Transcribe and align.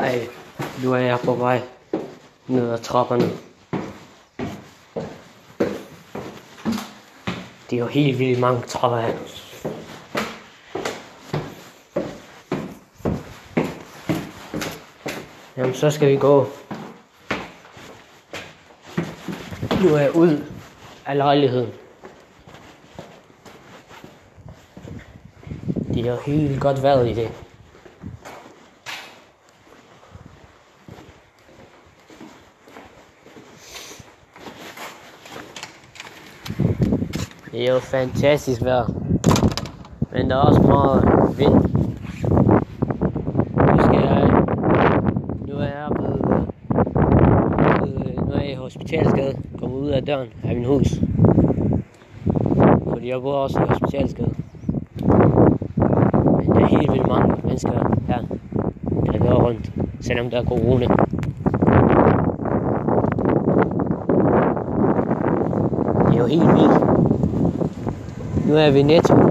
Ej, 0.00 0.28
nu 0.82 0.92
er 0.92 0.98
jeg 0.98 1.18
på 1.24 1.34
vej 1.34 1.60
ned 2.46 2.70
ad 2.70 2.78
trapperne. 2.78 3.30
Det 7.70 7.76
er 7.76 7.80
jo 7.80 7.86
helt 7.86 8.18
vildt 8.18 8.40
mange 8.40 8.62
trapper 8.62 9.00
her. 9.00 9.14
Jamen, 15.56 15.74
så 15.74 15.90
skal 15.90 16.08
vi 16.08 16.16
gå. 16.16 16.46
Nu 19.82 19.94
er 19.94 20.00
jeg 20.00 20.16
ud 20.16 20.44
af 21.06 21.16
lejligheden. 21.16 21.72
Det 25.94 26.06
er 26.06 26.10
jo 26.10 26.18
helt 26.26 26.60
godt 26.60 26.82
været 26.82 27.08
i 27.08 27.14
det. 27.14 27.49
Det 37.52 37.68
er 37.68 37.72
jo 37.74 37.78
fantastisk 37.80 38.64
vejr. 38.64 38.84
Men 40.12 40.30
der 40.30 40.36
er 40.36 40.40
også 40.40 40.62
meget 40.62 41.02
vind. 41.38 41.54
Nu 43.56 43.82
skal 43.82 44.00
jeg... 44.00 44.30
Nu 45.48 45.54
er 45.54 45.64
jeg 45.64 45.88
ved... 46.00 46.14
Øh, 46.30 46.46
ved 47.82 48.06
øh, 48.06 48.26
nu 48.26 48.32
er 48.32 48.40
jeg 48.40 48.50
i 48.50 48.54
hospitalsgade. 48.54 49.36
Kommer 49.58 49.76
ud 49.76 49.88
af 49.88 50.02
døren 50.02 50.28
af 50.44 50.56
min 50.56 50.64
hus. 50.64 51.00
Fordi 52.88 53.08
jeg 53.08 53.20
bor 53.22 53.34
også 53.34 53.60
i 53.60 53.66
hospitalsgade. 53.68 54.34
Men 56.36 56.46
der 56.54 56.60
er 56.60 56.66
helt 56.66 56.92
vildt 56.92 57.08
mange 57.08 57.36
mennesker 57.44 57.70
her, 58.06 58.22
der 59.12 59.18
går 59.18 59.42
rundt, 59.42 59.72
selvom 60.00 60.30
der 60.30 60.40
er 60.40 60.44
corona. 60.44 60.86
Det 66.06 66.14
er 66.14 66.18
jo 66.18 66.26
helt 66.26 66.48
vildt. 66.48 66.89
Nu 68.50 68.56
er 68.56 68.70
vi 68.70 68.82
netto. 68.82 69.14
Øh, 69.14 69.22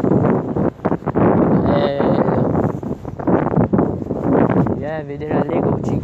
ja, 4.82 5.02
ved 5.08 5.20
det 5.20 5.30
der 5.30 5.44
Lego-butik. 5.44 6.02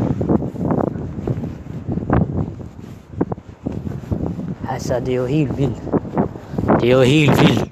Altså, 4.70 5.00
det 5.00 5.10
er 5.10 5.16
jo 5.16 5.26
helt 5.26 5.58
vildt. 5.58 5.82
Det 6.82 6.92
er 6.92 6.96
jo 6.96 7.02
helt 7.02 7.42
vildt. 7.42 7.72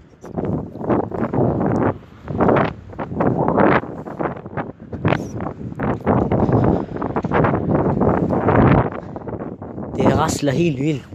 Det 9.95 10.19
rasler 10.19 10.51
helt 10.51 10.79
vildt. 10.79 11.07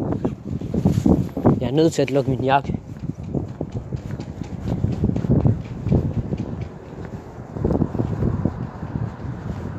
Jeg 1.61 1.69
er 1.69 1.73
nødt 1.73 1.93
til 1.93 2.03
at 2.03 2.11
lukke 2.11 2.31
min 2.31 2.45
jakke. 2.45 2.78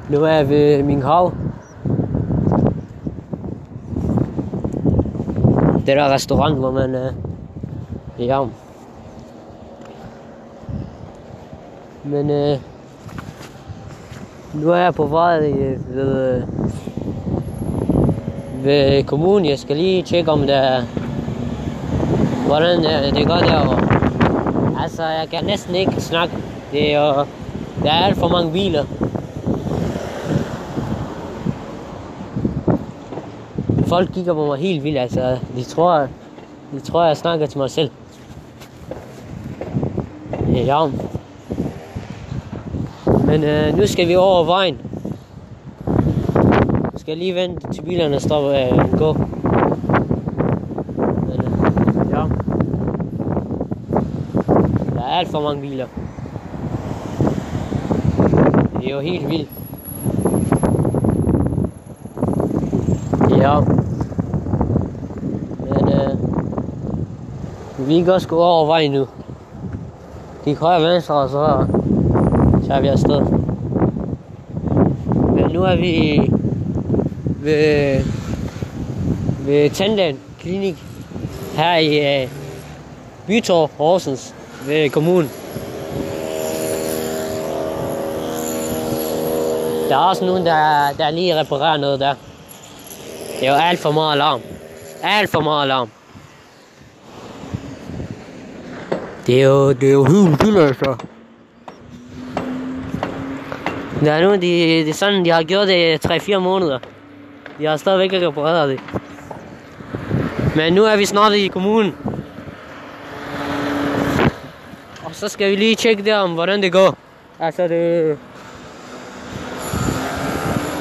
Nu 0.10 0.24
er 0.24 0.32
jeg 0.32 0.50
ved 0.50 0.84
min 0.84 1.02
hav. 1.02 1.32
Det 5.86 5.98
der 5.98 6.14
restaurant, 6.14 6.58
hvor 6.58 6.72
man 6.72 6.96
er 6.96 7.12
i 8.18 8.28
havn. 8.28 8.52
Men 12.04 12.30
øh, 12.30 12.58
nu 14.54 14.72
er 14.72 14.78
jeg 14.78 14.94
på 14.94 15.06
vej 15.06 15.50
øh, 15.50 15.96
ved, 15.96 16.36
øh, 16.36 16.44
ved 18.64 19.04
kommunen. 19.04 19.46
Jeg 19.46 19.60
skal 19.60 19.78
lige 19.78 20.04
tjekke, 20.04 20.32
om 20.32 20.48
der 20.48 20.82
hvordan 22.48 22.84
det, 22.84 23.16
det 23.16 23.28
går 23.28 23.38
derovre. 23.38 23.82
Altså, 24.84 25.04
jeg 25.04 25.28
kan 25.32 25.46
næsten 25.46 25.76
ikke 25.76 26.02
snakke. 26.02 26.34
Det 26.72 26.94
er 26.94 27.26
der 27.84 27.92
er 27.92 28.06
alt 28.06 28.18
for 28.18 28.28
mange 28.28 28.52
biler. 28.52 28.86
Folk 33.90 34.10
kigger 34.14 34.34
på 34.34 34.46
mig 34.46 34.60
helt 34.60 34.84
vildt, 34.84 34.98
altså. 34.98 35.38
De 35.56 35.64
tror, 35.64 36.08
de 36.72 36.80
tror 36.80 37.04
jeg 37.04 37.18
snakker 37.18 37.46
til 37.46 37.58
mig 37.58 37.70
selv. 37.70 37.92
Ja. 40.48 40.88
Men 43.26 43.44
øh, 43.44 43.78
nu 43.78 43.88
skal 43.88 44.08
vi 44.08 44.16
over 44.16 44.44
vejen. 44.44 44.78
Nu 46.94 46.98
skal 47.00 47.18
lige 47.18 47.36
vente 47.36 47.74
til 47.74 47.82
bilerne 47.82 48.20
stopper 48.20 48.52
øh, 48.52 49.00
gå. 49.00 49.14
Men, 51.08 51.42
øh, 51.42 52.12
ja. 52.12 52.24
Der 54.96 55.02
er 55.02 55.20
alt 55.20 55.30
for 55.30 55.42
mange 55.42 55.62
biler. 55.62 55.86
Det 58.80 58.90
er 58.90 58.96
jo 58.96 59.00
helt 59.00 59.30
vildt. 59.30 59.50
Ja. 63.40 63.60
Men 65.60 65.90
øh, 65.94 66.18
vi 67.90 68.02
kan 68.04 68.14
også 68.14 68.28
gå 68.28 68.44
over 68.44 68.66
vejen 68.66 68.92
nu. 68.92 69.08
Gik 70.46 70.58
højre 70.58 70.78
og 70.78 70.84
venstre, 70.84 71.16
og 71.16 71.30
så 71.30 71.66
tager 72.68 72.82
vi 72.82 72.88
afsted. 72.88 73.22
Men 75.36 75.52
nu 75.54 75.64
er 75.64 75.76
vi 75.76 76.22
ved, 77.26 78.04
ved 79.46 79.70
Tandland 79.70 80.18
Klinik 80.40 80.84
her 81.56 81.76
i 81.76 82.22
øh, 82.24 82.30
Bytorv, 83.28 83.70
Horsens, 83.78 84.36
ved 84.68 84.90
kommunen. 84.90 85.30
Der 89.90 89.96
er 89.96 90.10
også 90.10 90.26
nogen, 90.26 90.46
der, 90.46 90.88
der 90.98 91.10
lige 91.10 91.40
reparerer 91.40 91.78
noget 91.78 92.00
der. 92.00 92.14
Det 93.40 93.48
er 93.48 93.52
jo 93.52 93.58
alt 93.58 93.80
for 93.80 93.92
meget 93.92 94.14
alarm. 94.14 94.42
Alt 95.04 95.30
for 95.30 95.40
meget 95.40 95.64
alarm. 95.64 95.90
Det 99.30 99.42
er 99.42 99.46
jo, 99.46 99.72
det 99.72 99.90
er 99.90 99.94
jo 99.94 100.04
helt 100.06 100.46
vildt, 100.46 100.58
altså. 100.58 100.96
Der 104.02 104.22
nu 104.22 104.34
de, 104.34 104.40
det 104.40 104.90
er 104.90 104.94
sådan, 104.94 105.26
de 105.26 105.30
har 105.30 105.44
gjort 105.44 105.68
det 105.68 106.06
i 106.06 106.34
3-4 106.36 106.38
måneder. 106.38 106.80
De 107.60 107.66
har 107.66 107.78
stadigvæk 107.78 108.14
ikke 108.14 108.28
repareret 108.28 108.70
det. 108.70 108.80
Men 110.56 110.74
nu 110.74 110.84
er 110.84 110.96
vi 110.96 111.06
snart 111.06 111.34
i 111.34 111.48
kommunen. 111.48 111.96
Og 115.04 115.12
så 115.16 115.28
skal 115.28 115.52
vi 115.52 115.56
lige 115.56 115.76
tjekke 115.76 116.06
der 116.06 116.18
om, 116.18 116.32
hvordan 116.32 116.62
det 116.62 116.72
går. 116.72 116.98
Altså, 117.40 117.68
det... 117.68 118.18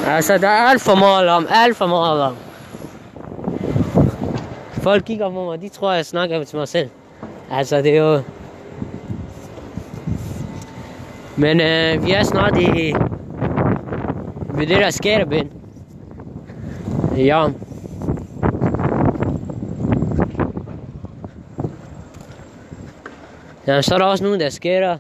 Altså, 0.07 0.39
der 0.39 0.49
er 0.49 0.69
alt 0.69 0.83
for 0.83 0.95
meget 0.95 1.27
larm, 1.27 1.47
Alt 1.51 1.77
for 1.77 1.87
meget 1.87 2.19
larm. 2.19 2.37
Folk 4.83 5.05
kigger 5.05 5.31
på 5.31 5.45
mig, 5.45 5.61
de 5.61 5.69
tror, 5.69 5.93
jeg 5.93 6.07
snakker 6.07 6.45
til 6.45 6.59
mig 6.59 6.69
selv. 6.69 6.91
Altså, 7.51 7.77
det 7.77 7.97
er 7.97 8.03
jo... 8.03 8.23
Men 11.39 11.61
øh, 11.61 12.07
vi 12.07 12.13
er 12.13 12.23
snart 12.23 12.59
i... 12.59 12.95
Ved 14.55 14.67
det 14.67 14.77
der 14.77 14.91
skatterbind. 14.91 15.49
Ja. 17.17 17.49
Ja, 23.67 23.83
så 23.83 23.95
er 23.95 23.99
der 23.99 24.05
også 24.05 24.25
nogen, 24.25 24.41
der 24.41 24.51
skater. 24.51 24.99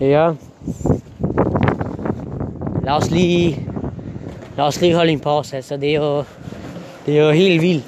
Ja. 0.00 0.32
Lad 2.82 2.92
os 2.92 3.10
lige... 3.10 3.68
Lad 4.56 4.64
os 4.64 4.80
lige 4.80 4.94
holde 4.94 5.12
en 5.12 5.20
pause, 5.20 5.56
altså 5.56 5.76
det 5.76 5.90
er 5.94 6.00
jo... 6.00 6.24
Det 7.06 7.18
er 7.18 7.24
jo 7.24 7.30
helt 7.30 7.62
vildt. 7.62 7.84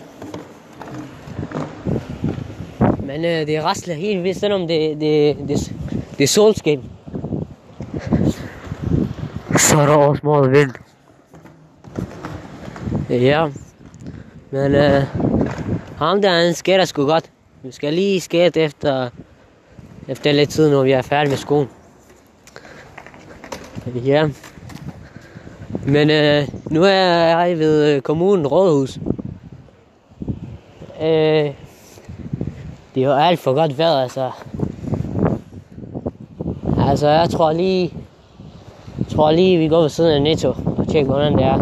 Men 3.02 3.24
øh, 3.24 3.46
det 3.46 3.64
rasler 3.64 3.94
helt 3.94 4.22
vildt, 4.22 4.38
selvom 4.38 4.68
det, 4.68 5.00
det, 5.00 5.36
det, 5.48 5.75
det 6.18 6.24
er 6.24 6.28
solskin. 6.28 6.84
Så 9.56 9.78
er 9.78 9.86
der 9.86 9.96
også 9.96 10.20
meget 10.24 10.50
vind. 10.50 10.70
Ja. 13.10 13.48
Men 14.50 14.74
øh, 14.74 15.02
ham 15.98 16.22
der, 16.22 16.44
han 16.44 16.54
skætter 16.54 16.84
sgu 16.84 17.06
godt. 17.06 17.30
Vi 17.62 17.72
skal 17.72 17.94
lige 17.94 18.20
skætte 18.20 18.60
efter, 18.60 19.08
efter 20.08 20.32
lidt 20.32 20.50
tid, 20.50 20.70
når 20.70 20.82
vi 20.82 20.92
er 20.92 21.02
færdige 21.02 21.30
med 21.30 21.38
skoen. 21.38 21.68
Ja. 23.94 24.28
Men 25.86 26.10
øh, 26.10 26.48
nu 26.70 26.82
er 26.82 26.90
jeg 26.90 27.58
ved 27.58 27.94
øh, 27.94 28.02
kommunen 28.02 28.46
Rådhus. 28.46 28.98
Øh, 31.00 31.54
det 32.94 33.02
er 33.02 33.06
jo 33.06 33.12
alt 33.12 33.40
for 33.40 33.54
godt 33.54 33.78
vejr, 33.78 34.02
altså. 34.02 34.30
Mm. 36.86 36.90
Altså, 36.90 37.08
jeg 37.08 37.30
tror 37.30 37.52
lige... 37.52 37.92
Jeg 38.98 39.06
tror 39.06 39.30
lige, 39.30 39.58
vi 39.58 39.68
går 39.68 39.80
ved 39.80 39.88
siden 39.88 40.12
af 40.12 40.22
Netto 40.22 40.48
og 40.48 40.88
tjekker, 40.88 41.12
hvordan 41.12 41.32
det 41.32 41.44
er. 41.44 41.58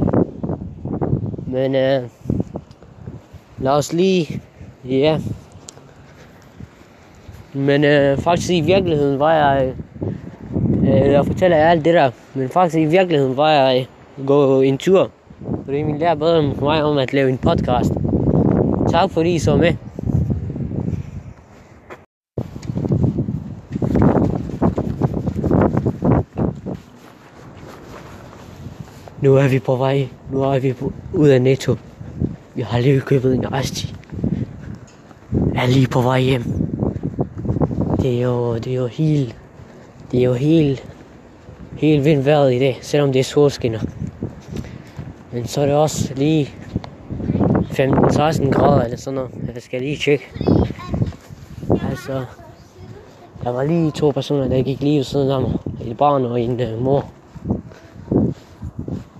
Men 1.46 1.74
øh, 1.74 2.02
lad 3.58 3.72
os 3.72 3.92
lige... 3.92 4.40
Ja. 4.88 5.18
Men 7.52 7.84
øh, 7.84 8.18
faktisk 8.18 8.50
i 8.50 8.60
virkeligheden 8.60 9.18
var 9.18 9.32
jeg... 9.32 9.72
Øh, 10.82 11.12
jeg 11.12 11.26
fortæller 11.26 11.56
jer 11.56 11.70
alt 11.70 11.84
det 11.84 11.94
der. 11.94 12.10
Men 12.34 12.48
faktisk 12.48 12.76
i 12.76 12.84
virkeligheden 12.84 13.36
var 13.36 13.50
jeg 13.50 13.86
øh, 14.18 14.26
gå 14.26 14.60
en 14.60 14.78
tur. 14.78 15.10
Fordi 15.64 15.82
min 15.82 15.98
lærer 15.98 16.14
bad 16.14 16.42
mig 16.42 16.82
om 16.82 16.98
at 16.98 17.12
lave 17.12 17.28
en 17.28 17.38
podcast. 17.38 17.92
Tak 18.90 19.10
fordi 19.10 19.34
I 19.34 19.38
så 19.38 19.56
med. 19.56 19.72
Nu 29.24 29.36
er 29.36 29.48
vi 29.48 29.58
på 29.58 29.76
vej. 29.76 30.08
Nu 30.32 30.42
er 30.42 30.58
vi 30.58 30.72
på, 30.72 30.92
ud 31.12 31.28
af 31.28 31.42
Netto. 31.42 31.76
Vi 32.54 32.62
har 32.62 32.80
lige 32.80 33.00
købet 33.00 33.34
en 33.34 33.44
Asti. 33.54 33.94
Er 35.54 35.66
lige 35.66 35.86
på 35.86 36.00
vej 36.00 36.20
hjem. 36.20 36.42
Det 38.02 38.18
er 38.18 38.22
jo, 38.22 38.54
det 38.54 38.66
er 38.66 38.76
jo 38.76 38.86
helt, 38.86 39.36
det 40.12 40.20
er 40.20 40.24
jo 40.24 40.32
helt, 40.32 40.84
helt 41.76 42.04
vildt 42.04 42.26
vejret 42.26 42.54
i 42.54 42.58
dag, 42.58 42.78
selvom 42.82 43.12
det 43.12 43.20
er 43.20 43.24
solskinner. 43.24 43.80
Men 45.32 45.46
så 45.46 45.60
er 45.60 45.66
det 45.66 45.74
også 45.74 46.14
lige 46.16 46.50
15-16 47.70 48.50
grader 48.50 48.82
eller 48.84 48.96
sådan 48.96 49.14
noget. 49.14 49.30
Jeg 49.54 49.62
skal 49.62 49.80
lige 49.80 49.96
tjekke. 49.96 50.24
Altså, 51.90 52.24
der 53.44 53.50
var 53.50 53.64
lige 53.64 53.90
to 53.90 54.10
personer, 54.10 54.48
der 54.48 54.62
gik 54.62 54.80
lige 54.80 54.96
ved 54.96 55.04
siden 55.04 55.30
af 55.30 55.40
mig. 55.40 55.52
Et 55.86 55.96
barn 55.96 56.24
og 56.24 56.40
en 56.40 56.60
uh, 56.60 56.82
mor. 56.82 57.10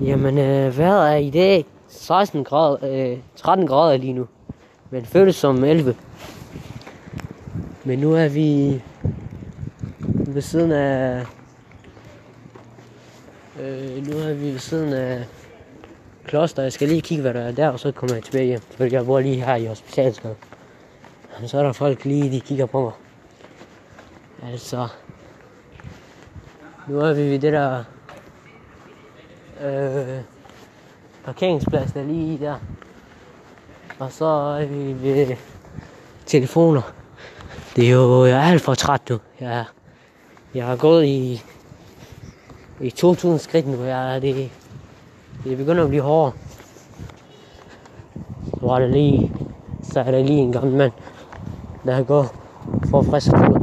Jamen, 0.04 0.38
øh, 0.38 0.78
vejret 0.78 1.12
er 1.12 1.16
i 1.16 1.30
dag 1.30 1.66
16 1.88 2.44
grader, 2.44 3.12
øh, 3.12 3.18
13 3.36 3.66
grader 3.66 3.96
lige 3.96 4.12
nu. 4.12 4.26
Men 4.90 5.04
føles 5.04 5.36
som 5.36 5.64
11. 5.64 5.96
Men 7.84 7.98
nu 7.98 8.14
er 8.14 8.28
vi 8.28 8.82
ved 10.08 10.42
siden 10.42 10.72
af... 10.72 11.24
Øh, 13.60 14.06
nu 14.06 14.16
er 14.16 14.34
vi 14.34 14.52
ved 14.52 14.58
siden 14.58 14.92
af 14.92 15.24
kloster. 16.24 16.62
Jeg 16.62 16.72
skal 16.72 16.88
lige 16.88 17.00
kigge, 17.00 17.22
hvad 17.22 17.34
der 17.34 17.40
er 17.40 17.52
der, 17.52 17.68
og 17.68 17.80
så 17.80 17.92
kommer 17.92 18.16
jeg 18.16 18.24
tilbage 18.24 18.46
hjem. 18.46 18.60
Fordi 18.60 18.94
jeg 18.94 19.06
bor 19.06 19.20
lige 19.20 19.44
her 19.44 19.54
i 19.54 19.66
hospitalsgade. 19.66 20.34
Så 21.46 21.58
er 21.58 21.62
der 21.62 21.72
folk 21.72 22.04
lige, 22.04 22.30
de 22.30 22.40
kigger 22.40 22.66
på 22.66 22.80
mig. 22.80 22.92
Altså... 24.52 24.88
Nu 26.88 27.00
er 27.00 27.12
vi 27.12 27.22
ved 27.22 27.38
det 27.38 27.52
der 27.52 27.84
øh, 29.60 30.20
parkeringsplads 31.24 31.92
der 31.92 32.02
lige 32.02 32.38
der. 32.38 32.54
Og 33.98 34.12
så 34.12 34.24
er 34.24 34.66
vi 34.66 35.02
ved 35.02 35.36
telefoner. 36.26 36.82
Det 37.76 37.88
er 37.88 37.92
jo, 37.92 38.24
jeg 38.24 38.38
er 38.38 38.42
alt 38.52 38.62
for 38.62 38.74
træt 38.74 39.10
nu. 39.10 39.18
Jeg, 39.40 39.64
jeg 40.54 40.66
har 40.66 40.76
gået 40.76 41.04
i, 41.04 41.42
i 42.80 42.90
2000 42.90 43.38
skridt 43.38 43.66
nu. 43.66 43.84
Jeg, 43.84 44.22
det, 44.22 44.50
det 45.44 45.56
begynder 45.56 45.82
at 45.82 45.88
blive 45.88 46.02
hårdere. 46.02 46.32
Så 48.44 48.66
var 48.66 48.78
det 48.78 48.90
lige, 48.90 49.32
så 49.82 50.00
er 50.00 50.10
der 50.10 50.22
lige 50.22 50.38
en 50.38 50.52
gammel 50.52 50.76
mand, 50.76 50.92
der 51.84 52.02
går 52.04 52.34
for 52.90 53.02
frisk 53.02 53.30
fod. 53.30 53.54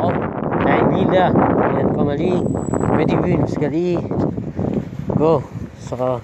Og 0.00 0.12
der 0.66 0.72
er 0.72 0.86
en 0.86 0.94
bil 0.94 1.14
der. 1.14 1.28
Den 1.82 1.94
kommer 1.94 2.16
lige 2.16 2.44
midt 2.96 3.12
i 3.12 3.16
byen. 3.16 3.48
Skal 3.48 3.70
lige 3.70 4.29
gå, 5.20 5.42
så, 5.78 6.18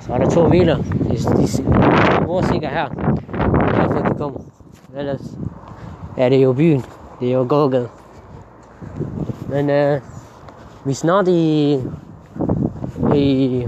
så 0.00 0.12
er 0.12 0.18
der 0.18 0.30
to 0.30 0.48
biler. 0.50 0.76
De, 0.76 1.16
de, 1.16 1.46
de 2.18 2.24
bor 2.26 2.42
sikkert 2.42 2.72
her. 2.72 2.88
Derfor 3.76 4.08
de 4.08 4.18
kommer. 4.18 4.40
Ellers 4.96 5.20
er 6.16 6.28
det 6.28 6.42
jo 6.42 6.52
byen. 6.52 6.84
Det 7.20 7.28
er 7.28 7.32
jo 7.32 7.46
gågade. 7.48 7.88
Men 9.48 9.70
øh, 9.70 10.00
vi 10.84 10.90
er 10.90 10.94
snart 10.94 11.28
i, 11.28 11.74
i 13.14 13.66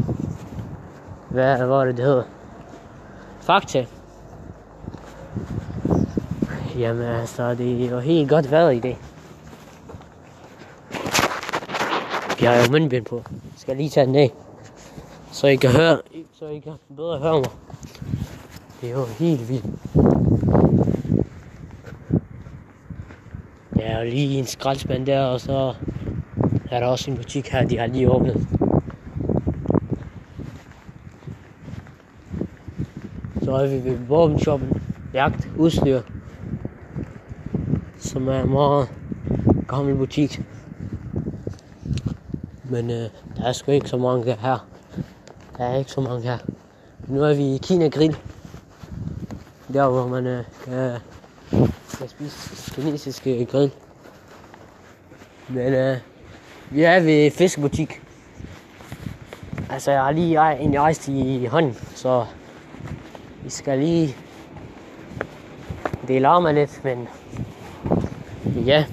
hvad 1.29 1.67
var 1.67 1.85
det, 1.85 1.97
det 1.97 2.05
hedder? 2.05 2.23
Fakta. 3.41 3.87
Jamen 6.79 7.03
altså, 7.03 7.55
det 7.55 7.85
er 7.85 7.91
jo 7.91 7.99
helt 7.99 8.31
godt 8.31 8.51
vejr 8.51 8.71
i 8.71 8.81
dag. 8.81 8.99
Jeg 12.41 12.51
har 12.51 12.57
jo 12.57 12.71
mundbind 12.71 13.05
på. 13.05 13.23
Skal 13.71 13.77
lige 13.77 13.91
tage 13.91 14.07
den 14.07 14.15
af. 14.15 14.31
Så 15.33 15.47
I 15.47 15.57
kan 15.57 15.71
høre, 15.71 15.99
så 16.33 16.47
I 16.47 16.59
kan 16.59 16.73
bedre 16.97 17.19
høre 17.19 17.41
mig. 17.41 17.51
Det 18.81 18.91
er 18.91 18.93
jo 18.93 19.05
helt 19.05 19.49
vildt. 19.49 19.65
Der 23.75 23.83
er 23.83 24.05
lige 24.05 24.39
en 24.39 24.47
skraldspand 24.47 25.07
der, 25.07 25.25
og 25.25 25.41
så 25.41 25.75
er 26.71 26.81
der 26.81 26.87
også 26.87 27.11
en 27.11 27.17
butik 27.17 27.49
her, 27.49 27.69
de 27.69 27.79
har 27.79 27.87
lige 27.87 28.11
åbnet. 28.11 28.47
Så 33.43 33.53
er 33.53 33.67
vi 33.67 33.91
ved 33.91 33.99
våbenshoppen, 33.99 34.83
jagt, 35.15 35.49
udstyr, 35.57 36.01
som 37.99 38.29
er 38.29 38.43
en 38.43 38.51
meget 38.51 38.89
gammel 39.69 39.97
butik. 39.97 40.41
Men 42.71 42.91
øh, 42.91 43.09
der 43.37 43.45
er 43.45 43.53
sgu 43.53 43.71
ikke 43.71 43.89
så 43.89 43.97
mange 43.97 44.33
her. 44.33 44.67
Der 45.59 45.65
er 45.65 45.77
ikke 45.77 45.91
så 45.91 46.01
mange 46.01 46.23
her. 46.23 46.39
Nu 47.09 47.23
er 47.23 47.35
vi 47.35 47.55
i 47.55 47.59
Kina 47.63 47.89
Grill. 47.89 48.17
Der 49.73 49.89
hvor 49.89 50.07
man 50.07 50.27
øh, 50.27 50.45
kan, 50.65 50.97
kan 51.99 52.09
spise 52.09 52.75
kinesiske 52.75 53.41
øh, 53.41 53.47
grill. 53.47 53.73
Men 55.49 55.73
øh, 55.73 55.97
vi 56.71 56.83
er 56.83 57.01
ved 57.01 57.31
fiskebutik. 57.31 58.03
Altså 59.71 59.91
jeg 59.91 60.03
har 60.03 60.11
lige 60.13 60.61
en 60.61 60.81
rejst 60.81 61.09
i 61.09 61.45
hånden, 61.47 61.77
så 61.95 62.27
vi 63.43 63.51
skal 63.51 63.79
lige... 63.79 64.17
Det 66.09 66.23
larmer 66.23 66.53
lidt, 66.53 66.85
men 66.85 67.09
ja, 68.67 68.85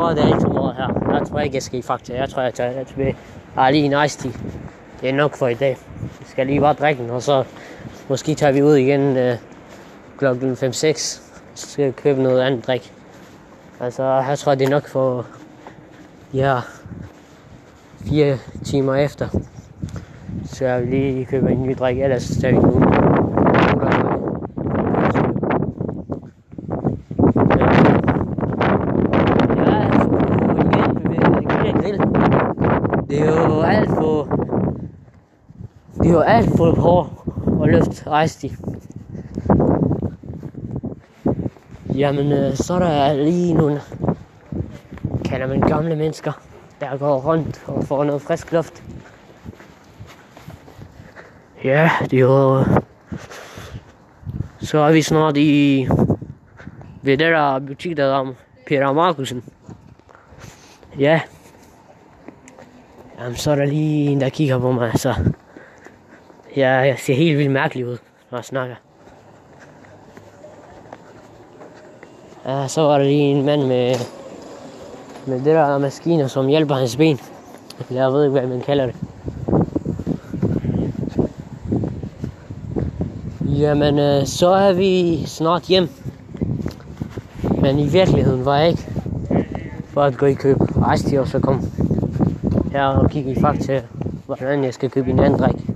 tror, 0.00 0.08
det 0.08 0.22
er 0.22 0.36
ikke 0.36 0.48
meget 0.48 0.76
her. 0.76 1.14
Jeg 1.18 1.26
tror 1.28 1.40
ikke, 1.40 1.54
jeg 1.54 1.62
skal 1.62 1.78
i 1.78 1.82
Fakta. 1.82 2.14
Jeg 2.14 2.28
tror, 2.28 2.42
jeg 2.42 2.54
tager 2.54 2.84
tilbage. 2.84 3.16
Jeg 3.54 3.62
har 3.62 3.70
lige 3.70 3.84
en 3.84 4.04
ice 4.04 4.18
tea. 4.18 4.32
Det 5.00 5.08
er 5.08 5.12
nok 5.14 5.36
for 5.36 5.48
i 5.48 5.54
dag. 5.54 5.78
Jeg 6.00 6.26
skal 6.26 6.46
lige 6.46 6.60
bare 6.60 6.74
drikke 6.74 7.02
den, 7.02 7.10
og 7.10 7.22
så 7.22 7.44
måske 8.08 8.34
tager 8.34 8.52
vi 8.52 8.62
ud 8.62 8.74
igen 8.74 9.16
øh, 9.16 9.36
klokken 10.18 10.52
5-6. 10.52 10.62
Så 10.74 11.20
skal 11.54 11.82
jeg 11.82 11.96
købe 11.96 12.22
noget 12.22 12.40
andet 12.40 12.66
drik. 12.66 12.92
Altså, 13.80 14.02
jeg 14.02 14.38
tror, 14.38 14.54
det 14.54 14.64
er 14.64 14.70
nok 14.70 14.88
for 14.88 15.26
ja, 16.34 16.60
fire 18.08 18.38
timer 18.64 18.94
efter. 18.94 19.28
Så 20.44 20.64
jeg 20.64 20.80
vil 20.80 20.88
lige 20.88 21.24
købe 21.24 21.50
en 21.50 21.62
ny 21.62 21.76
drik, 21.78 22.00
ellers 22.00 22.28
tager 22.28 22.52
vi 22.52 22.58
ud. 22.58 22.79
Det 36.02 36.14
var 36.14 36.22
alt 36.22 36.56
for 36.56 36.80
hårde 36.80 37.10
og 37.60 37.68
løft 37.68 38.06
rejste 38.06 38.48
de. 38.48 38.56
Jamen, 41.94 42.32
øh, 42.32 42.56
så 42.56 42.74
er 42.74 42.78
der 42.78 43.12
lige 43.12 43.54
nogle, 43.54 43.80
kalder 45.24 45.46
man 45.46 45.60
gamle 45.60 45.96
mennesker, 45.96 46.32
der 46.80 46.96
går 46.96 47.20
rundt 47.20 47.64
og 47.66 47.84
får 47.84 48.04
noget 48.04 48.22
frisk 48.22 48.52
luft. 48.52 48.82
Ja, 51.64 51.90
det 52.10 52.16
er 52.16 52.20
jo... 52.20 52.58
Øh, 52.58 52.66
så 54.60 54.78
er 54.78 54.92
vi 54.92 55.02
snart 55.02 55.36
i... 55.36 55.88
Ved 57.02 57.18
det 57.18 57.32
der 57.32 57.58
butik, 57.58 57.96
der 57.96 58.12
om 58.12 58.34
Peter 58.66 58.92
Markusen. 58.92 59.44
Ja. 60.98 61.20
Jamen, 63.20 63.36
så 63.36 63.50
er 63.50 63.54
der 63.54 63.64
lige 63.64 64.10
en, 64.10 64.20
der 64.20 64.28
kigger 64.28 64.58
på 64.58 64.72
mig, 64.72 64.98
så... 64.98 65.14
Jeg, 66.56 66.86
jeg 66.86 66.96
ser 66.98 67.14
helt 67.14 67.38
vildt 67.38 67.50
mærkelig 67.50 67.86
ud, 67.86 67.96
når 68.30 68.38
jeg 68.38 68.44
snakker. 68.44 68.74
Ja, 72.46 72.68
så 72.68 72.82
var 72.82 72.98
der 72.98 73.04
lige 73.04 73.22
en 73.22 73.44
mand 73.44 73.62
med, 73.62 73.94
med 75.26 75.36
det 75.36 75.44
der 75.44 75.78
maskiner, 75.78 76.26
som 76.26 76.46
hjælper 76.46 76.74
hans 76.74 76.96
ben. 76.96 77.20
Jeg 77.90 78.12
ved 78.12 78.24
ikke, 78.24 78.38
hvad 78.38 78.48
man 78.48 78.60
kalder 78.60 78.86
det. 78.86 78.94
Jamen, 83.58 83.98
øh, 83.98 84.26
så 84.26 84.48
er 84.48 84.72
vi 84.72 85.22
snart 85.26 85.62
hjem. 85.62 85.88
Men 87.60 87.78
i 87.78 87.88
virkeligheden 87.88 88.44
var 88.44 88.56
jeg 88.56 88.68
ikke 88.68 88.86
for 89.86 90.02
at 90.02 90.16
gå 90.16 90.26
i 90.26 90.34
køb 90.34 90.56
rejste 90.76 91.20
og 91.20 91.28
så 91.28 91.38
kom 91.38 91.64
her 92.72 92.84
og 92.84 93.10
kigge 93.10 93.30
i 93.30 93.40
fakta, 93.40 93.82
hvordan 94.26 94.64
jeg 94.64 94.74
skal 94.74 94.90
købe 94.90 95.10
en 95.10 95.18
anden 95.18 95.38
drik. 95.38 95.69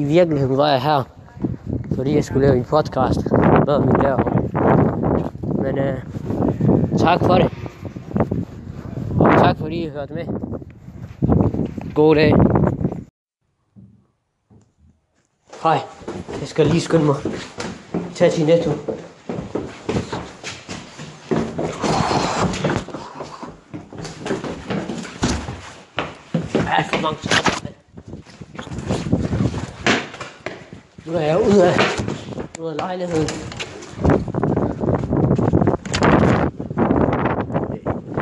I 0.00 0.04
virkeligheden 0.04 0.56
var 0.56 0.68
jeg 0.70 0.82
her, 0.82 1.02
fordi 1.94 2.14
jeg 2.14 2.24
skulle 2.24 2.46
lave 2.46 2.58
en 2.58 2.64
podcast 2.64 3.20
med 3.66 3.78
min 3.78 4.02
lærer. 4.02 4.18
Men 5.62 5.78
øh, 5.78 5.98
tak 6.98 7.20
for 7.20 7.34
det. 7.34 7.52
Og 9.18 9.32
tak 9.32 9.58
fordi 9.58 9.84
I 9.84 9.88
hørte 9.88 10.14
med. 10.14 10.26
God 11.94 12.14
dag. 12.14 12.32
Hej, 15.62 15.78
jeg 16.40 16.48
skal 16.48 16.66
lige 16.66 16.80
skynde 16.80 17.04
mig. 17.04 17.16
Tag 18.14 18.32
til 18.32 18.46
netto. 18.46 18.70
Alt 26.76 26.86
for 26.86 27.02
mange 27.02 27.18
trapper. 27.22 27.50
Nu 31.10 31.16
er 31.16 31.20
jeg 31.20 31.38
ude 31.38 31.64
af, 31.64 31.74
ude 32.60 32.70
af 32.70 32.76
lejligheden. 32.76 33.28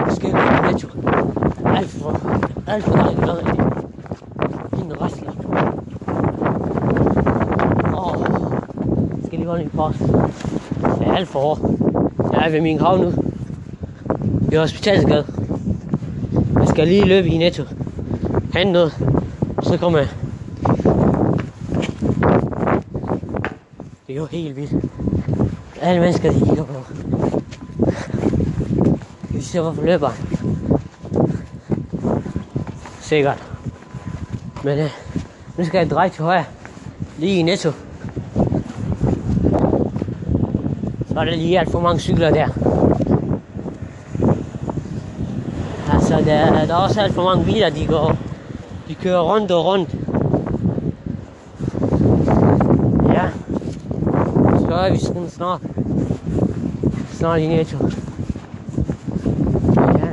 Det 0.07 0.17
skal 0.17 0.33
med 0.33 0.73
netto. 0.73 0.89
Alt 1.67 1.89
for, 1.89 2.21
alt 2.67 2.85
for 2.85 2.97
langt 2.97 3.21
ned 3.21 3.39
i 4.79 4.81
en 4.81 5.01
rasler. 5.01 5.33
Åh, 7.97 8.21
jeg 9.17 9.25
skal 9.27 9.39
lige 9.39 9.49
holde 9.49 9.63
en 9.63 9.71
pause. 9.71 9.99
Det 10.99 11.07
er 11.07 11.13
alt 11.13 11.29
for 11.29 11.41
hård. 11.41 11.59
Jeg 12.33 12.47
er 12.47 12.51
ved 12.51 12.61
min 12.61 12.79
grav 12.79 12.99
nu. 12.99 13.13
I 14.53 14.57
hospitalsgade. 14.57 15.27
Jeg 16.55 16.69
skal 16.69 16.89
lige 16.89 17.05
løbe 17.05 17.29
i 17.29 17.39
netto. 17.39 17.63
Hente 18.55 18.73
noget. 18.73 18.93
Så 19.63 19.77
kommer 19.77 19.99
jeg. 19.99 20.09
Det 20.69 20.87
er 20.87 20.91
jo 24.19 24.27
helt 24.27 24.57
vildt. 24.57 24.85
Alle 25.81 26.01
mennesker, 26.01 26.33
de 26.33 26.39
kigger 26.39 26.65
på 26.65 26.73
mig. 26.73 26.83
Vi 29.31 29.43
ser, 29.43 29.61
hvorfor 29.61 29.83
løber 29.83 30.09
han. 30.09 30.27
Sikkert. 33.01 33.43
Men 34.65 34.79
øh, 34.79 34.91
nu 35.59 35.65
skal 35.65 35.79
jeg 35.79 35.91
dreje 35.91 36.09
til 36.09 36.23
højre. 36.25 36.45
Lige 37.19 37.39
i 37.39 37.43
netto. 37.43 37.73
Så 41.09 41.21
er 41.21 41.25
der 41.25 41.37
lige 41.37 41.61
alt 41.61 41.71
for 41.71 41.81
mange 41.81 42.01
cykler 42.01 42.31
der. 42.31 42.49
Altså, 45.93 46.17
der, 46.17 46.67
der 46.67 46.75
er 46.75 46.79
også 46.79 47.01
alt 47.01 47.15
for 47.15 47.23
mange 47.23 47.45
biler, 47.45 47.71
de 47.71 47.87
går. 47.87 48.17
De 48.89 48.95
kører 48.95 49.21
rundt 49.21 49.51
og 49.51 49.65
rundt. 49.65 49.95
Ja. 53.13 53.29
Så 54.79 54.83
er 54.83 54.91
vi 54.91 54.99
sådan 54.99 55.31
snart. 55.31 55.61
Snart 57.13 57.41
i 57.41 57.47
Netto. 57.47 57.77
Ja. 59.77 60.09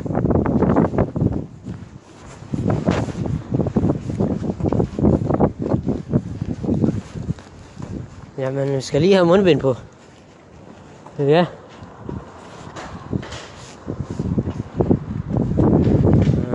Jamen, 8.37 8.75
vi 8.75 8.81
skal 8.81 9.01
lige 9.01 9.13
have 9.13 9.25
mundbind 9.25 9.59
på. 9.59 9.75
Ja. 11.19 11.45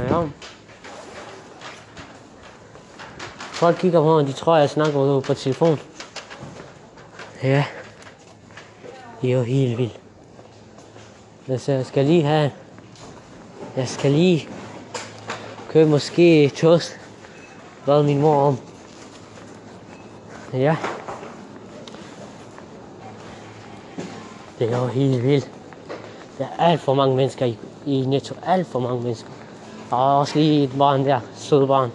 Ja. 0.09 0.23
Folk 3.39 3.77
kigger 3.77 4.01
på 4.01 4.17
mig, 4.17 4.27
de 4.27 4.33
tror, 4.33 4.57
jeg 4.57 4.71
snakker 4.71 5.21
på 5.21 5.35
telefon. 5.35 5.79
Ja. 7.43 7.65
Det 9.23 9.31
er 9.31 9.35
jo 9.35 9.43
helt 9.43 9.79
vildt. 9.79 10.01
Altså, 11.49 11.73
jeg 11.73 11.87
skal 11.87 12.05
lige 12.05 12.23
have... 12.23 12.51
Jeg 13.77 13.89
skal 13.89 14.11
lige 14.11 14.49
købe 15.69 15.91
måske 15.91 16.49
toast. 16.49 17.01
Hvad 17.85 18.03
min 18.03 18.21
mor 18.21 18.35
om. 18.35 18.59
Ja. 20.53 20.77
Det 24.59 24.73
er 24.73 24.79
jo 24.79 24.87
helt 24.87 25.23
vildt. 25.23 25.51
Der 26.39 26.45
er 26.45 26.65
alt 26.65 26.81
for 26.81 26.95
mange 26.95 27.17
mennesker 27.17 27.47
i, 27.47 27.59
i 27.87 28.01
Netto. 28.01 28.35
Alt 28.47 28.67
for 28.67 28.81
mange 28.81 29.03
mennesker. 29.03 29.31
Og 29.91 30.19
også 30.19 30.39
lige 30.39 30.65
et 30.65 30.79
barn 30.79 31.05
der. 31.05 31.21
Sød 31.35 31.67
barn. 31.67 31.93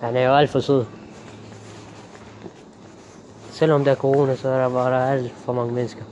Han 0.00 0.16
er 0.16 0.22
jo 0.22 0.34
alt 0.36 0.50
for 0.50 0.60
sød. 0.60 0.84
Selvom 3.58 3.84
der 3.84 3.90
er 3.90 3.96
corona, 3.96 4.36
så 4.36 4.48
er 4.48 4.58
der 4.58 4.68
bare 4.68 4.92
der 4.92 5.06
alt 5.06 5.32
for 5.44 5.52
mange 5.52 5.72
mennesker. 5.72 6.02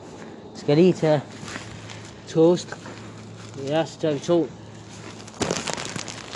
Skal 0.54 0.76
lige 0.76 0.92
tage 0.92 1.20
toast. 2.28 2.76
Ja, 3.68 3.84
så 3.84 3.98
tager 4.00 4.14
vi 4.14 4.20
to. 4.20 4.48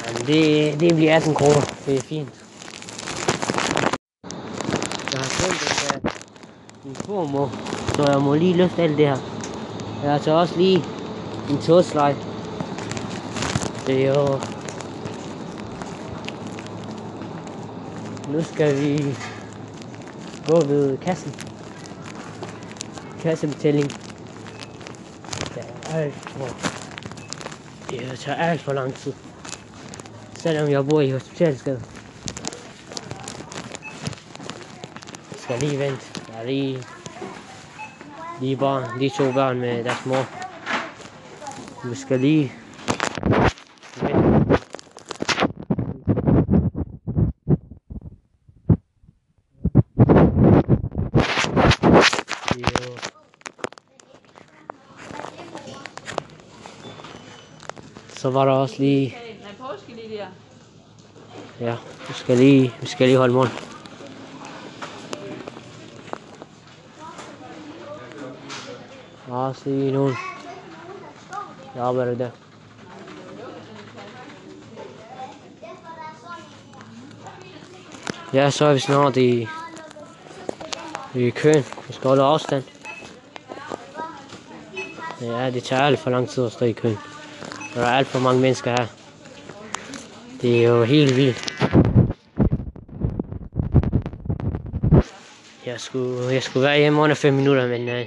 Jamen, 0.07 0.27
det, 0.27 0.81
det 0.81 0.95
bliver 0.95 1.17
18 1.17 1.35
kroner. 1.35 1.61
Det 1.87 1.97
er 1.97 2.01
fint. 2.01 2.45
Jeg 5.13 5.21
har 5.21 5.29
tænkt, 5.41 5.63
at 5.63 6.03
jeg 6.05 6.13
min 6.85 6.95
formor, 6.95 7.51
så 7.97 8.11
jeg 8.11 8.21
må 8.21 8.35
lige 8.35 8.57
løfte 8.57 8.83
alt 8.83 8.99
det 8.99 9.07
her. 9.09 9.19
Jeg 10.05 10.21
tager 10.21 10.39
også 10.39 10.57
lige 10.57 10.85
en 11.51 11.59
toastslide. 11.59 12.17
Det 13.87 14.07
er 14.07 14.15
jo... 14.15 14.41
Nu 18.33 18.43
skal 18.43 18.81
vi 18.81 19.17
gå 20.49 20.61
ved 20.65 20.99
kassen. 20.99 21.35
Kassebetaling. 23.21 23.91
Det 25.55 25.65
er 25.91 25.95
alt 25.95 26.15
for... 26.15 26.49
Det 27.91 28.19
tager 28.19 28.39
alt 28.39 28.61
for 28.61 28.73
lang 28.73 28.95
tid. 28.95 29.13
Selvom 30.39 30.71
jeg 30.71 30.87
bor 30.87 31.01
i 31.01 31.11
hospitalsgade. 31.11 31.83
Jeg 35.33 35.39
skal 35.39 35.59
lige 35.61 35.79
vente. 35.79 36.05
Der 36.27 36.39
er 36.39 36.45
lige... 36.47 36.83
Lige 38.41 38.57
børn, 38.57 39.01
de 39.01 39.09
to 39.09 39.33
børn 39.33 39.61
med 39.61 39.85
deres 39.85 40.07
mor. 40.07 40.27
Vi 41.89 41.95
skal 41.95 42.21
lige... 42.21 42.53
vente. 44.03 44.59
Jo. 52.59 52.97
Så 58.29 58.33
var 58.33 58.45
der 58.45 58.53
også 58.53 58.75
lige... 58.79 59.17
Der. 59.97 60.27
Ja, 61.61 61.77
vi 62.09 62.15
skal 62.15 62.37
lige, 62.37 62.75
vi 62.81 62.87
skal 62.87 63.07
lige 63.07 63.19
holde 63.19 63.35
mund. 63.35 63.49
Der 69.27 69.33
er 69.35 69.37
også 69.37 69.63
lige 69.65 69.93
nogen. 69.93 70.15
Jeg 71.75 71.85
arbejder 71.85 72.15
der. 72.15 72.31
Ja, 78.33 78.51
så 78.51 78.65
er 78.65 78.73
vi 78.73 78.79
snart 78.79 79.17
i, 79.17 79.49
i 81.15 81.31
køen. 81.31 81.65
Vi 81.87 81.93
skal 81.93 82.09
holde 82.09 82.23
afstand. 82.23 82.65
Ja, 85.21 85.51
det 85.51 85.65
tager 85.65 85.83
alt 85.83 85.99
for 85.99 86.11
lang 86.11 86.29
tid 86.29 86.45
at 86.47 86.53
stå 86.53 86.65
i 86.65 86.73
køen. 86.73 86.99
Der 87.79 87.85
er 87.85 87.91
alt 87.91 88.07
for 88.07 88.19
mange 88.19 88.41
mennesker 88.41 88.71
her. 88.71 88.87
Det 90.43 90.65
er 90.65 90.69
jo 90.69 90.85
helt 90.85 91.17
vildt. 91.17 91.65
Jeg 95.67 95.81
skulle, 95.81 96.35
jeg 96.35 96.43
skulle 96.43 96.65
være 96.67 96.79
hjemme 96.79 97.01
under 97.01 97.17
5 97.17 97.35
minutter, 97.35 97.69
men 97.69 97.89
øh, 97.89 98.05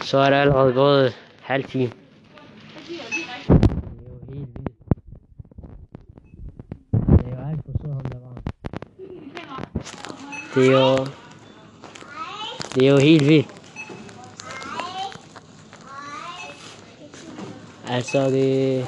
så 0.00 0.18
er 0.18 0.30
der 0.30 0.40
allerede 0.40 0.72
gået 0.72 1.16
halv 1.42 1.64
time. 1.64 1.90
Det 2.88 2.96
er 3.46 3.50
jo. 3.50 3.76
Det 7.14 7.26
er 7.26 7.30
jo 7.30 7.38
helt 7.38 7.66
vildt 7.66 7.84
sød, 7.84 7.92
ham 7.92 8.04
der 8.04 8.18
var. 8.18 8.42
Det 10.54 10.66
er 10.66 10.72
jo... 10.72 11.06
Det 12.74 12.86
er 12.86 12.90
jo 12.90 12.98
helt 12.98 13.26
vildt. 13.26 13.54
Altså, 17.94 18.30
det... 18.30 18.86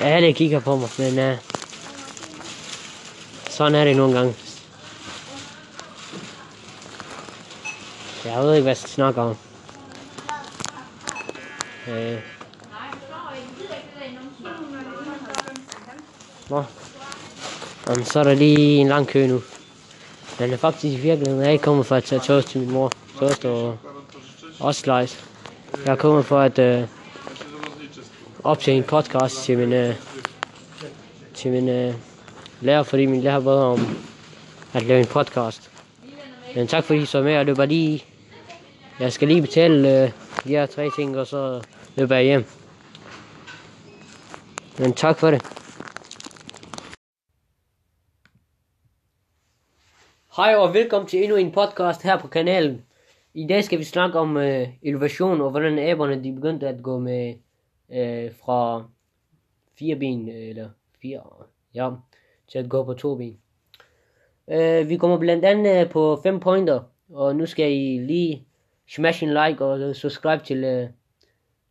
Ja, 0.00 0.20
det 0.20 0.36
kigger 0.36 0.60
på 0.60 0.76
mig, 0.76 0.88
men 0.98 1.18
uh, 1.18 1.38
sådan 3.50 3.74
er 3.74 3.84
det 3.84 3.96
nogle 3.96 4.14
gange. 4.18 4.34
Jeg 8.24 8.42
ved 8.42 8.54
ikke, 8.54 8.62
hvad 8.62 8.70
jeg 8.70 8.76
skal 8.76 8.90
snakke 8.90 9.20
om. 9.20 9.36
Øh. 11.88 12.18
Nå. 16.50 16.64
Jamen, 17.88 18.04
så 18.04 18.20
er 18.20 18.24
der 18.24 18.34
lige 18.34 18.58
en 18.58 18.88
lang 18.88 19.06
kø 19.06 19.26
nu. 19.26 19.42
Men 20.38 20.58
faktisk 20.58 20.84
i 20.84 20.96
virkeligheden, 20.96 21.40
er 21.40 21.44
jeg 21.44 21.52
ikke 21.52 21.64
kommet 21.64 21.86
for 21.86 21.96
at 21.96 22.04
tage 22.04 22.20
toast 22.20 22.48
til 22.48 22.60
min 22.60 22.70
mor. 22.70 22.92
Toast 23.18 23.44
og 23.44 23.78
også 24.60 24.80
slice. 24.80 25.24
Jeg 25.84 25.92
er 25.92 25.96
kommet 25.96 26.26
for 26.26 26.40
at 26.40 26.58
øh, 26.58 26.84
optage 28.44 28.76
en 28.76 28.82
podcast 28.82 29.44
til 29.44 29.58
min, 29.58 29.72
øh, 29.72 29.94
til 31.34 31.50
min 31.50 31.68
øh, 31.68 31.94
lærer, 32.60 32.82
fordi 32.82 33.06
min 33.06 33.20
lærer 33.20 33.40
bad 33.40 33.58
om 33.58 33.80
at 34.74 34.82
lave 34.82 35.00
en 35.00 35.06
podcast. 35.06 35.70
Men 36.56 36.66
tak 36.66 36.84
fordi 36.84 37.02
I 37.02 37.06
så 37.06 37.22
med, 37.22 37.50
og 37.50 37.56
var 37.56 37.64
lige... 37.64 38.04
Jeg 39.00 39.12
skal 39.12 39.28
lige 39.28 39.42
betale 39.42 40.02
øh, 40.02 40.10
de 40.44 40.48
her 40.48 40.66
tre 40.66 40.90
ting, 40.96 41.18
og 41.18 41.26
så 41.26 41.62
løber 41.96 42.16
jeg 42.16 42.24
hjem. 42.24 42.44
Men 44.78 44.92
tak 44.92 45.18
for 45.18 45.30
det. 45.30 45.42
Hej 50.36 50.54
og 50.54 50.74
velkommen 50.74 51.08
til 51.08 51.22
endnu 51.22 51.36
en 51.36 51.52
podcast 51.52 52.02
her 52.02 52.18
på 52.18 52.28
kanalen. 52.28 52.82
I 53.34 53.46
dag 53.46 53.64
skal 53.64 53.78
vi 53.78 53.84
snakke 53.84 54.18
om 54.18 54.36
øh, 54.36 54.68
innovation 54.82 55.40
og 55.40 55.50
hvordan 55.50 55.78
aberne 55.78 56.24
de 56.24 56.32
begyndte 56.32 56.68
at 56.68 56.82
gå 56.82 56.98
med 56.98 57.34
øh, 57.92 58.34
fra 58.34 58.88
fire 59.78 59.96
ben 59.96 60.28
eller 60.28 60.68
fire 61.02 61.22
ja, 61.74 61.90
til 62.48 62.58
at 62.58 62.68
gå 62.68 62.84
på 62.84 62.94
to 62.94 63.16
ben. 63.16 63.38
Øh, 64.48 64.88
vi 64.88 64.96
kommer 64.96 65.18
blandt 65.18 65.44
andet 65.44 65.84
øh, 65.84 65.90
på 65.90 66.20
fem 66.22 66.40
pointer, 66.40 66.80
og 67.12 67.36
nu 67.36 67.46
skal 67.46 67.72
I 67.72 67.98
lige 67.98 68.46
smash 68.88 69.24
en 69.24 69.30
like 69.30 69.64
og 69.64 69.96
subscribe 69.96 70.44
til, 70.44 70.64
øh, 70.64 70.88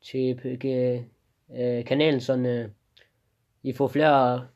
til 0.02 0.40
øh, 0.66 1.02
øh 1.58 1.86
kanalen, 1.86 2.22
så 2.22 2.38
øh, 2.38 2.70
I 3.64 3.74
får 3.74 3.88
flere 3.88 4.48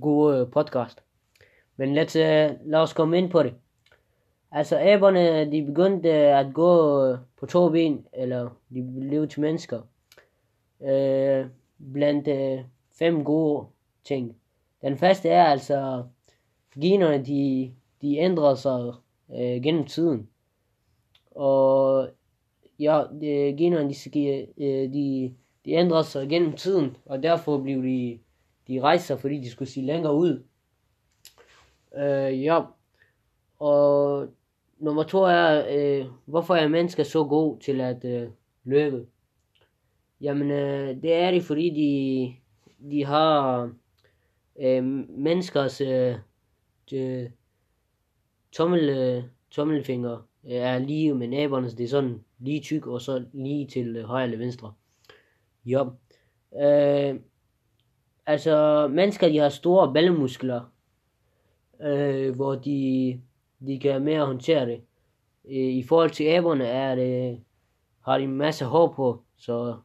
gode 0.00 0.38
øh, 0.38 0.50
podcast. 0.50 1.02
Men 1.76 1.94
lad, 1.94 2.16
øh, 2.16 2.56
lad 2.64 2.78
os 2.78 2.92
komme 2.92 3.18
ind 3.18 3.30
på 3.30 3.42
det. 3.42 3.54
Altså 4.52 4.78
aberne, 4.78 5.52
de 5.52 5.66
begyndte 5.66 6.10
at 6.10 6.46
gå 6.54 7.16
på 7.40 7.46
to 7.46 7.68
ben, 7.68 8.06
eller 8.12 8.48
de 8.74 9.00
blev 9.00 9.28
til 9.28 9.40
mennesker. 9.40 9.80
Øh, 10.82 11.46
blandt 11.92 12.28
øh, 12.28 12.64
fem 12.92 13.24
gode 13.24 13.66
ting. 14.04 14.36
Den 14.82 14.96
første 14.98 15.28
er 15.28 15.44
altså, 15.44 16.04
generne 16.80 17.24
de, 17.24 17.72
de 18.02 18.16
ændrer 18.16 18.54
sig 18.54 18.92
øh, 19.30 19.62
gennem 19.62 19.84
tiden. 19.84 20.28
Og 21.30 22.08
ja, 22.78 23.02
de, 23.20 23.54
generne 23.58 23.90
de, 23.90 24.46
øh, 24.58 24.92
de, 24.92 25.34
de 25.64 25.70
ændrer 25.70 26.02
sig 26.02 26.28
gennem 26.28 26.52
tiden, 26.52 26.96
og 27.06 27.22
derfor 27.22 27.58
blev 27.58 27.82
de, 27.82 28.18
de 28.68 28.80
rejser, 28.80 29.16
fordi 29.16 29.40
de 29.40 29.50
skulle 29.50 29.68
se 29.68 29.80
længere 29.80 30.14
ud. 30.14 30.42
Øh, 31.96 32.44
ja, 32.44 32.60
og 33.58 34.26
nummer 34.78 35.02
to 35.02 35.18
er, 35.22 35.64
øh, 35.70 36.06
hvorfor 36.24 36.54
er 36.54 36.68
mennesker 36.68 37.02
så 37.02 37.24
gode 37.24 37.60
til 37.60 37.80
at 37.80 38.04
øh, 38.04 38.28
løbe? 38.64 39.06
Jamen, 40.20 40.50
øh, 40.50 41.02
det 41.02 41.14
er 41.14 41.30
det, 41.30 41.42
fordi 41.42 41.70
de, 41.70 42.34
de 42.90 43.04
har 43.04 43.62
øh, 44.60 44.84
menneskers 45.08 45.80
øh, 45.80 46.14
de, 46.90 47.30
tommel, 48.52 48.88
øh, 48.88 49.22
tommelfinger 49.50 50.16
øh, 50.44 50.52
er 50.52 50.78
lige 50.78 51.14
med 51.14 51.28
naboernes. 51.28 51.74
det 51.74 51.84
er 51.84 51.88
sådan 51.88 52.24
lige 52.38 52.60
tyk, 52.60 52.86
og 52.86 53.00
så 53.00 53.24
lige 53.32 53.66
til 53.66 53.96
øh, 53.96 54.04
højre 54.04 54.24
eller 54.24 54.38
venstre. 54.38 54.72
Ja. 55.66 55.84
Øh, 56.62 57.20
altså, 58.26 58.88
mennesker, 58.88 59.28
de 59.28 59.38
har 59.38 59.48
store 59.48 59.92
ballemuskler, 59.92 60.72
øh, 61.82 62.34
hvor 62.34 62.54
de, 62.54 63.20
de 63.66 63.78
kan 63.78 64.02
mere 64.02 64.26
håndtere 64.26 64.66
det. 64.66 64.80
Øh, 65.44 65.74
I 65.74 65.82
forhold 65.82 66.10
til 66.10 66.26
aberne 66.28 66.64
er 66.64 66.94
det, 66.94 67.40
har 68.00 68.18
de 68.18 68.24
en 68.24 68.36
masse 68.36 68.64
hår 68.64 68.92
på, 68.92 69.22
så 69.36 69.76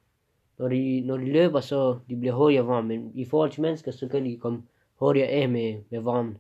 når 0.58 0.68
de, 0.68 1.02
når 1.02 1.18
de 1.18 1.26
løber, 1.26 1.60
så 1.60 2.00
de 2.10 2.16
bliver 2.16 2.34
hurtigere 2.34 2.68
varme, 2.68 2.88
men 2.88 3.12
i 3.16 3.26
forhold 3.26 3.52
til 3.52 3.62
mennesker, 3.62 3.92
så 3.92 4.08
kan 4.08 4.26
de 4.26 4.38
komme 4.38 4.64
hurtigere 4.96 5.30
af 5.30 5.50
med, 5.50 5.82
med 5.90 6.00
varmen. 6.00 6.38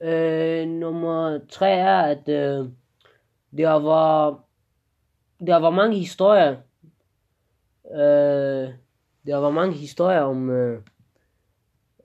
Øh, 0.00 0.68
nummer 0.68 1.40
tre 1.48 1.70
er, 1.70 2.00
at 2.00 2.28
øh, 2.28 2.68
der 3.56 3.70
var 3.70 4.40
der 5.46 5.56
var 5.56 5.70
mange 5.70 5.98
historier 5.98 6.56
øh, 7.90 8.68
der 9.26 9.36
var 9.36 9.50
mange 9.50 9.74
historier 9.74 10.20
om 10.20 10.50
øh, 10.50 10.82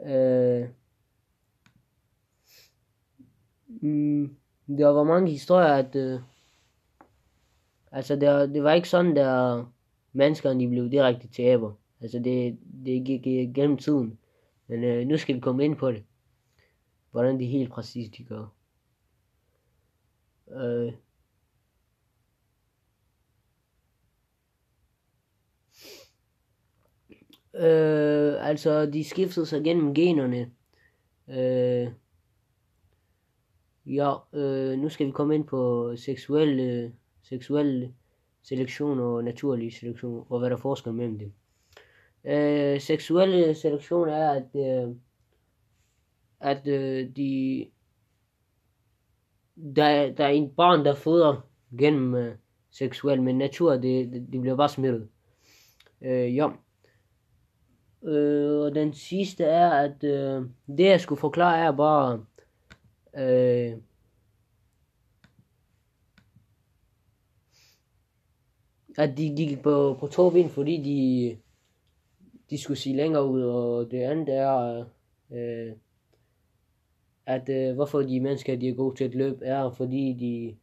øh, 0.05 0.69
mm, 3.67 4.35
der 4.67 4.87
var 4.87 5.03
mange 5.03 5.31
historier 5.31 5.73
at 5.73 5.95
øh, 5.95 6.19
altså 7.91 8.15
der, 8.15 8.45
det 8.45 8.63
var 8.63 8.71
ikke 8.71 8.89
sådan 8.89 9.15
der 9.15 9.65
menneskerne 10.13 10.59
de 10.59 10.69
blev 10.69 10.91
direkte 10.91 11.27
til 11.27 11.43
aber 11.43 11.73
altså 12.01 12.19
det, 12.19 12.57
det 12.85 13.05
gik 13.05 13.23
gennem 13.55 13.77
tiden 13.77 14.17
men 14.67 14.83
øh, 14.83 15.07
nu 15.07 15.17
skal 15.17 15.35
vi 15.35 15.39
komme 15.39 15.65
ind 15.65 15.75
på 15.75 15.91
det 15.91 16.03
hvordan 17.11 17.39
det 17.39 17.47
helt 17.47 17.71
præcis 17.71 18.09
de 18.17 18.23
gør. 18.23 18.45
Øh. 20.51 20.93
Øh, 27.53 28.47
altså, 28.47 28.85
de 28.85 29.03
skiftede 29.03 29.45
sig 29.45 29.63
gennem 29.63 29.93
generne. 29.93 30.51
Øh, 31.27 31.91
ja, 33.85 34.15
øh, 34.33 34.79
nu 34.79 34.89
skal 34.89 35.07
vi 35.07 35.11
komme 35.11 35.35
ind 35.35 35.47
på 35.47 35.93
seksuel, 35.95 36.49
seksuelle 36.57 36.93
seksuel 37.21 37.93
selektion 38.43 38.99
og 38.99 39.23
naturlig 39.23 39.73
selektion, 39.73 40.25
og 40.29 40.39
hvad 40.39 40.49
der 40.49 40.55
er 40.55 40.59
forskel 40.59 40.93
mellem 40.93 41.19
dem. 41.19 41.33
Øh, 42.25 42.81
seksuel 42.81 43.55
selektion 43.55 44.09
er, 44.09 44.31
at 44.31 44.55
øh, 44.55 44.95
at 46.41 46.67
øh, 46.67 47.09
de 47.15 47.65
der, 49.75 50.11
der 50.11 50.25
er 50.25 50.29
en 50.29 50.49
barn, 50.49 50.85
der 50.85 50.95
føder 50.95 51.47
gennem 51.79 52.15
øh, 52.15 52.35
seksuel, 52.71 53.21
men 53.21 53.37
natur, 53.37 53.71
det, 53.71 54.11
det, 54.13 54.27
det 54.31 54.41
bliver 54.41 54.55
bare 54.55 54.69
smittet. 54.69 55.07
Øh, 56.01 56.35
ja. 56.35 56.47
Øh, 58.03 58.61
og 58.61 58.75
den 58.75 58.93
sidste 58.93 59.43
er, 59.43 59.69
at 59.69 60.03
øh, 60.03 60.45
det 60.67 60.85
jeg 60.85 61.01
skulle 61.01 61.19
forklare 61.19 61.57
er 61.57 61.71
bare, 61.71 62.25
øh, 63.17 63.77
at 68.97 69.17
de 69.17 69.33
gik 69.35 69.61
på, 69.61 69.97
på 69.99 70.07
to 70.07 70.29
ben, 70.29 70.49
fordi 70.49 70.77
de, 70.77 71.37
de 72.49 72.57
skulle 72.57 72.77
se 72.77 72.89
længere 72.89 73.25
ud, 73.25 73.41
og 73.41 73.91
det 73.91 74.01
andet 74.01 74.35
er, 74.35 74.85
øh, 75.31 75.73
at 77.25 77.49
øh, 77.49 77.75
hvorfor 77.75 77.99
de 77.99 78.19
mennesker 78.19 78.55
de 78.55 78.69
er 78.69 78.73
gode 78.73 78.95
til 78.95 79.03
at 79.03 79.15
løbe, 79.15 79.45
er 79.45 79.69
fordi 79.69 80.13
de 80.13 80.55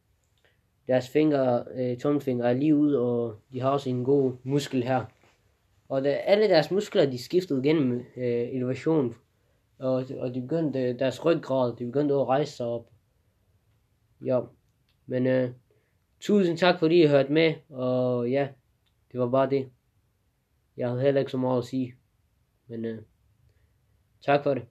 deres 0.88 1.08
fingre, 1.08 1.64
øh, 1.74 1.96
tommelfingre 1.96 2.50
er 2.50 2.54
lige 2.54 2.76
ud, 2.76 2.94
og 2.94 3.34
de 3.52 3.60
har 3.60 3.70
også 3.70 3.90
en 3.90 4.04
god 4.04 4.32
muskel 4.42 4.82
her. 4.82 5.04
Og 5.88 6.04
da 6.04 6.08
alle 6.08 6.48
deres 6.48 6.70
muskler, 6.70 7.10
de 7.10 7.18
skiftede 7.18 7.62
gennem 7.62 7.92
øh, 8.16 8.48
elevation, 8.54 9.14
og, 9.78 10.04
og 10.18 10.34
de 10.34 10.40
begyndte, 10.40 10.98
deres 10.98 11.24
ryggrad, 11.24 11.76
de 11.76 11.84
begyndte 11.84 12.14
at 12.14 12.26
rejse 12.26 12.52
sig 12.52 12.66
op. 12.66 12.90
Ja, 14.24 14.40
men 15.06 15.26
øh, 15.26 15.50
tusind 16.20 16.59
tak 16.59 16.78
fordi 16.78 17.02
I 17.02 17.07
hørte 17.07 17.33
med, 17.33 17.54
og 17.68 18.31
ja, 18.31 18.48
det 19.12 19.20
var 19.20 19.28
bare 19.28 19.50
det. 19.50 19.70
Jeg 20.76 20.88
havde 20.88 21.02
heller 21.02 21.20
ikke 21.20 21.31
så 21.31 21.38
meget 21.38 21.59
at 21.59 21.64
sige, 21.64 21.94
men 22.66 22.85
øh, 22.85 23.02
tak 24.26 24.42
for 24.42 24.54
det. 24.54 24.62